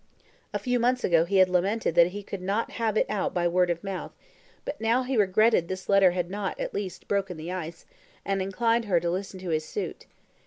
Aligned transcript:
A 0.51 0.57
few 0.57 0.79
months 0.79 1.03
ago 1.03 1.25
he 1.25 1.37
had 1.37 1.47
lamented 1.47 1.93
that 1.93 2.07
he 2.07 2.23
could 2.23 2.41
not 2.41 2.71
have 2.81 2.97
it 2.97 3.05
out 3.07 3.35
by 3.35 3.47
word 3.47 3.69
of 3.69 3.83
mouth; 3.83 4.11
but 4.65 4.81
now 4.81 5.03
he 5.03 5.15
regretted 5.15 5.67
this 5.67 5.87
letter 5.87 6.09
had 6.09 6.27
not, 6.27 6.59
at 6.59 6.73
least, 6.73 7.07
broken 7.07 7.37
the 7.37 7.51
ice, 7.51 7.85
and 8.25 8.41
inclined 8.41 8.85
her 8.85 8.99
to 8.99 9.11
listen 9.11 9.39
to 9.41 9.51
his 9.51 9.63
suit. 9.63 10.07